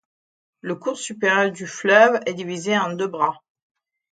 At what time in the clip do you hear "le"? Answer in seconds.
0.61-0.73